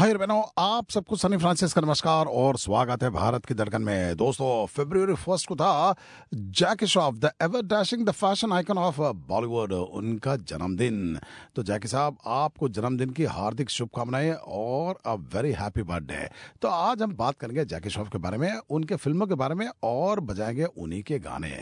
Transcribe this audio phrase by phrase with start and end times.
[0.00, 3.82] भाई और बहनों, आप सबको सनी फ्रांसिस का नमस्कार और स्वागत है भारत की धड़कन
[3.82, 5.94] में। दोस्तों फरवरी फ़र्स्ट को था
[6.34, 11.18] Jackie Shroff, the ever dashing, the fashion icon of Bollywood, उनका जन्मदिन।
[11.56, 16.28] तो जैकी साहब, आपको जन्मदिन की हार्दिक शुभकामनाएँ और अ वेरी हैप्पी बर्थडे
[16.62, 19.68] तो आज हम बात करेंगे जैकी श्रॉफ के बारे में, उनके फ़िल्मों के बारे में
[19.82, 21.56] और बजाएँगे उन्हीं के गाने।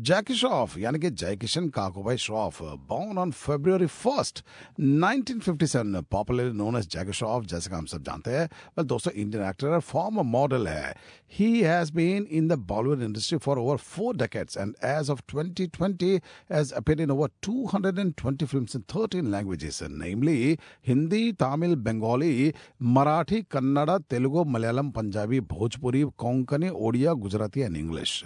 [0.00, 4.42] जैकी श्रॉफ यानी कि जय Kishan काकोबाई Shroff born on February 1st
[4.78, 9.44] 1957 popularly known as जैकी श्रॉफ जैसे कि हम सब जानते हैं well, दोस्तों इंडियन
[9.44, 10.94] एक्टर है फॉर्मर मॉडल है
[11.38, 16.20] he has been in the Bollywood industry for over four decades and as of 2020
[16.50, 24.00] has appeared in over 220 films in 13 languages namely Hindi, Tamil, Bengali, Marathi, Kannada,
[24.08, 28.24] Telugu, Malayalam, Punjabi, Bhojpuri, Konkani, Odia, Gujarati and English.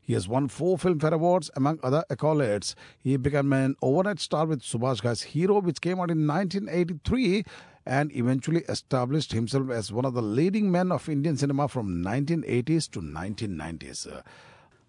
[0.00, 0.78] He has won four
[1.13, 2.75] Awards among other accolades.
[2.99, 7.45] He became an overnight star with Subhash Ghai's Hero which came out in 1983
[7.85, 12.89] and eventually established himself as one of the leading men of Indian cinema from 1980s
[12.91, 14.23] to 1990s.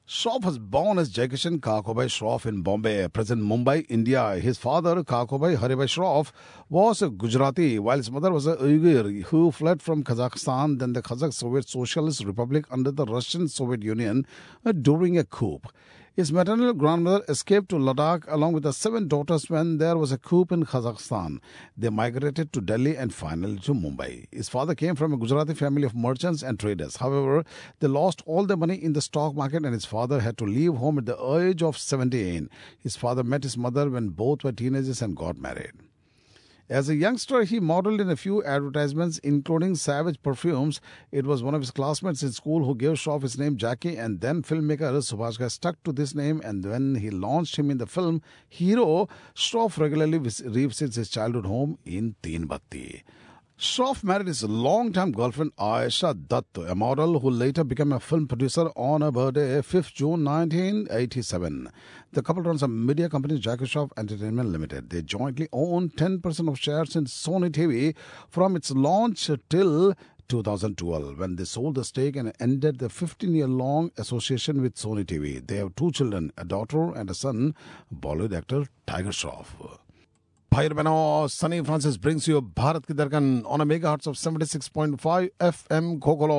[0.06, 4.34] Shroff was born as Jaikishan Kakobai Shroff in Bombay, present Mumbai, India.
[4.34, 6.30] His father, Kakobai Haribai Shroff,
[6.68, 11.00] was a Gujarati, while his mother was a Uyghur who fled from Kazakhstan, then the
[11.00, 14.26] Kazakh Soviet Socialist Republic under the Russian Soviet Union
[14.66, 15.62] uh, during a coup.
[16.16, 20.16] His maternal grandmother escaped to Ladakh along with her seven daughters when there was a
[20.16, 21.40] coup in Kazakhstan.
[21.76, 24.26] They migrated to Delhi and finally to Mumbai.
[24.30, 26.98] His father came from a Gujarati family of merchants and traders.
[26.98, 27.44] However,
[27.80, 30.74] they lost all their money in the stock market and his father had to leave
[30.74, 32.48] home at the age of 17.
[32.78, 35.72] His father met his mother when both were teenagers and got married.
[36.70, 40.80] As a youngster, he modeled in a few advertisements, including Savage Perfumes.
[41.12, 44.22] It was one of his classmates in school who gave Shroff his name Jackie, and
[44.22, 46.40] then filmmaker Subhash Ghai stuck to this name.
[46.42, 51.44] And when he launched him in the film Hero, Shroff regularly vis- revisits his childhood
[51.44, 53.04] home in Teen Batti.
[53.56, 58.68] Shroff married his longtime girlfriend Aisha Dutt, a model who later became a film producer
[58.74, 61.70] on her birthday, 5th June 1987.
[62.12, 64.90] The couple runs a media company, Jackie Shroff Entertainment Limited.
[64.90, 67.94] They jointly own 10% of shares in Sony TV
[68.28, 69.94] from its launch till
[70.28, 75.04] 2012 when they sold the stake and ended the 15 year long association with Sony
[75.04, 75.46] TV.
[75.46, 77.54] They have two children, a daughter and a son,
[77.94, 79.78] Bollywood actor Tiger Shroff.
[80.54, 85.96] भाई बहनों Sunny Francis brings you Bharat की दरकन on mega hots of 76.5 FM
[85.98, 86.36] कोकोलो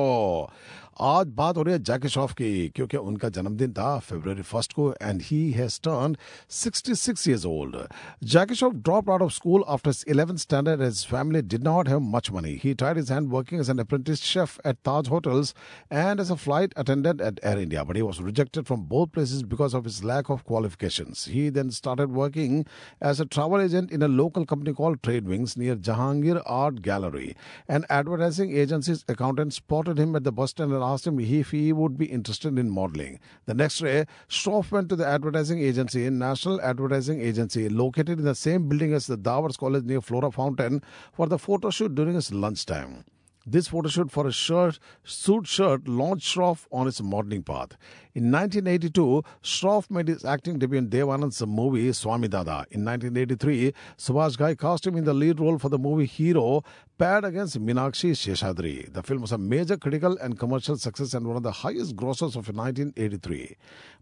[1.01, 4.91] आज बात हो रही है जैकी श्रॉफ की क्योंकि उनका जन्मदिन था फरवरी फर्स्ट को
[5.01, 6.15] and he has turn
[6.49, 7.75] 66 years old.
[8.23, 11.87] Jackie Shroff dropped out of school after his 11th standard as his family did not
[11.87, 12.55] have much money.
[12.55, 15.53] He tried his hand working as an apprentice chef at Taj Hotels
[15.89, 19.43] and as a flight attendant at Air India, but he was rejected from both places
[19.43, 21.25] because of his lack of qualifications.
[21.25, 22.65] He then started working
[22.99, 27.35] as a travel agent in a local company called Trade Wings near Jahangir Art Gallery.
[27.67, 31.72] An advertising agency's accountant spotted him at the bus stand and asked him if he
[31.72, 33.18] would be interested in modeling.
[33.46, 38.34] The next day, Shroff went to the advertising agency, National Advertising Agency, located in the
[38.34, 40.82] same building as the Dawars College near Flora Fountain,
[41.12, 43.04] for the photo shoot during his lunchtime.
[43.48, 47.76] This photo shoot for a shirt, suit shirt launched Shroff on his modeling path.
[48.12, 52.66] In 1982, Shroff made his acting debut in Dev Anand's movie Swami Dada.
[52.72, 56.64] In 1983, Subhash Ghai cast him in the lead role for the movie Hero,
[56.98, 58.90] paired against Minakshi Sheshadri.
[58.90, 62.36] The film was a major critical and commercial success and one of the highest grossers
[62.36, 63.56] of 1983.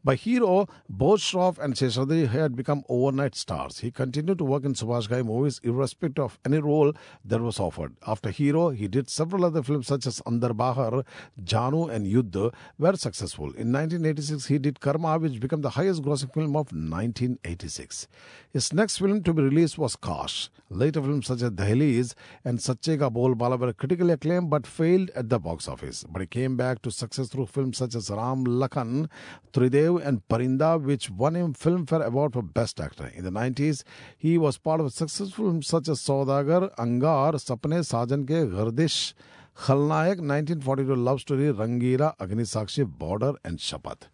[0.05, 3.79] By Hero, both Shroff and Sheshadri had become overnight stars.
[3.79, 6.93] He continued to work in Subhash Ghai movies irrespective of any role
[7.25, 7.97] that was offered.
[8.07, 11.05] After Hero, he did several other films such as Andar Bahar,
[11.43, 13.47] Janu and Yuddha were successful.
[13.47, 18.07] In 1986, he did Karma, which became the highest grossing film of 1986.
[18.53, 20.49] His next film to be released was Kash.
[20.71, 23.35] Later films such as Dahliz and Sache Ka Bol
[23.73, 26.05] critically acclaimed but failed at the box office.
[26.05, 29.09] But he came back to success through films such as Ram Lakhan,
[29.53, 33.11] Tridev and Parinda, which won him Filmfare Award for Best Actor.
[33.15, 33.85] In the 90s,
[34.19, 39.15] he was part of successful films such as Saudagar, Angar, Sapne, Sajan Ke, Gardish,
[39.57, 44.09] Khalnayak, 1942 love story, Rangeela, Agni Sakshi, Border and Shapat.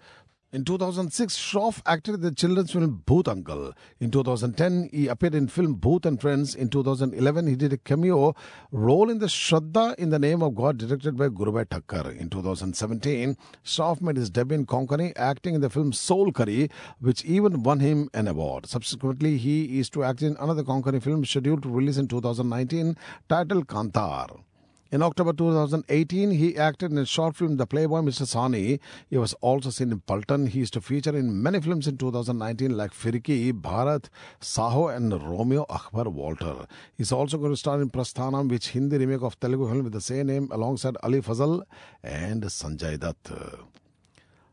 [0.52, 3.73] In 2006, Shroff acted in the children's film Bhoot Uncle.
[4.00, 6.56] In 2010, he appeared in film Bhoot and Friends.
[6.56, 8.35] In 2011, he did a cameo
[8.73, 12.19] role in the Shraddha in the Name of God directed by Gurubai Thakkar.
[12.19, 16.69] In 2017, Shroff made his debut in Konkani acting in the film Soul Curry,
[16.99, 18.67] which even won him an award.
[18.67, 22.96] Subsequently, he is to act in another Konkani film scheduled to release in 2019
[23.29, 24.41] titled Kantar.
[24.93, 28.23] In October 2018, he acted in a short film, The Playboy Mr.
[28.23, 28.81] Sawhney.
[29.09, 30.49] He was also seen in Paltan.
[30.49, 34.07] He used to feature in many films in 2019 like Firiki, Bharat,
[34.41, 36.67] Saho, and Romeo Akbar Walter.
[36.97, 40.01] He's also going to star in Prasthanam, which Hindi remake of Telugu film with the
[40.01, 41.63] same name, alongside Ali Fazal
[42.03, 43.31] and Sanjay Dutt.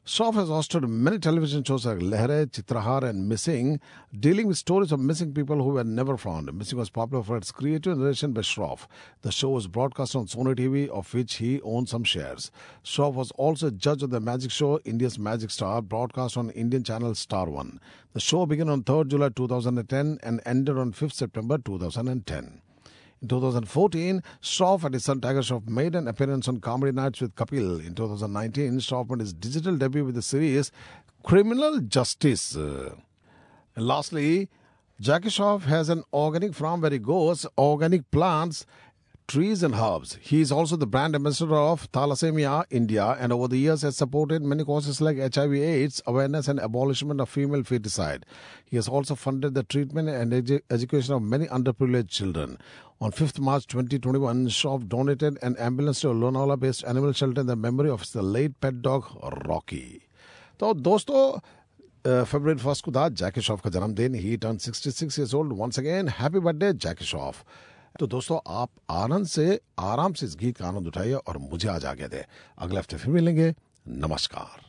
[0.08, 3.82] Shroff has hosted many television shows like Lehre, Chitrahar, and Missing,
[4.18, 6.54] dealing with stories of missing people who were never found.
[6.54, 8.88] Missing was popular for its creative narration by Shroff.
[9.24, 12.52] The show was broadcast on Sony TV, of which he owned some shares.
[12.86, 16.86] Shroff was also a judge of the magic show India's Magic Star, broadcast on Indian
[16.86, 17.82] channel Star One.
[18.14, 22.62] The show began on 3rd July 2010 and ended on 5th September 2010.
[23.22, 27.34] In 2014, Shroff and his son Tiger Shroff made an appearance on Comedy Nights with
[27.36, 27.84] Kapil.
[27.84, 30.72] In 2019, Shroff made his digital debut with the series
[31.24, 32.56] Criminal Justice.
[32.56, 32.96] And
[33.76, 34.50] lastly,
[35.02, 38.68] Jackie Shroff has an organic farm where he grows organic plants
[39.29, 40.19] trees and herbs.
[40.21, 44.43] He is also the brand ambassador of Thalassemia India and over the years has supported
[44.43, 48.25] many causes like HIV AIDS, awareness and abolishment of female feticide.
[48.65, 52.59] He has also funded the treatment and edu- education of many underprivileged children.
[53.01, 57.47] On 5th March 2021, Shroff donated an ambulance to a Lonavala based animal shelter in
[57.47, 59.05] the memory of his late pet dog
[59.49, 60.03] Rocky.
[60.61, 61.23] तो दोस्तों
[62.07, 66.09] फरवरी first को था जैकी श्रॉफ का जन्मदिन he turn 66 years old once again
[66.19, 67.45] happy birthday Jackie Shroff
[68.00, 71.86] तो दोस्तों, आप आनंद से आराम से इस गीत का आनंद उठाइए और मुझे आज
[71.86, 72.26] आगे दे।
[72.58, 73.54] अगले हफ़्ते फिर मिलेंगे।
[73.88, 74.67] नमस्कार।